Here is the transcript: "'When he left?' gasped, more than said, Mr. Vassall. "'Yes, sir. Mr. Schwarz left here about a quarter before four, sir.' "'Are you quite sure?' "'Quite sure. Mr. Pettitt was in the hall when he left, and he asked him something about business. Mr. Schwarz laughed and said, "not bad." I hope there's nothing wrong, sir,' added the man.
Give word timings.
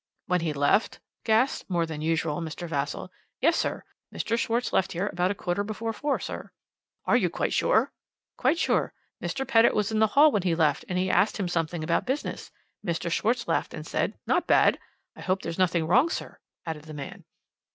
"'When 0.25 0.41
he 0.41 0.51
left?' 0.51 0.99
gasped, 1.25 1.69
more 1.69 1.85
than 1.85 2.01
said, 2.01 2.07
Mr. 2.27 2.67
Vassall. 2.67 3.11
"'Yes, 3.39 3.55
sir. 3.55 3.83
Mr. 4.11 4.35
Schwarz 4.35 4.73
left 4.73 4.93
here 4.93 5.05
about 5.13 5.29
a 5.29 5.35
quarter 5.35 5.63
before 5.63 5.93
four, 5.93 6.17
sir.' 6.19 6.49
"'Are 7.05 7.15
you 7.15 7.29
quite 7.29 7.53
sure?' 7.53 7.91
"'Quite 8.35 8.57
sure. 8.57 8.93
Mr. 9.21 9.47
Pettitt 9.47 9.75
was 9.75 9.91
in 9.91 9.99
the 9.99 10.07
hall 10.17 10.31
when 10.31 10.41
he 10.41 10.55
left, 10.55 10.85
and 10.89 10.97
he 10.97 11.11
asked 11.11 11.37
him 11.37 11.47
something 11.47 11.83
about 11.83 12.07
business. 12.07 12.49
Mr. 12.83 13.11
Schwarz 13.11 13.47
laughed 13.47 13.75
and 13.75 13.85
said, 13.85 14.15
"not 14.25 14.47
bad." 14.47 14.79
I 15.15 15.21
hope 15.21 15.43
there's 15.43 15.59
nothing 15.61 15.85
wrong, 15.85 16.09
sir,' 16.09 16.39
added 16.65 16.85
the 16.85 16.95
man. 16.95 17.23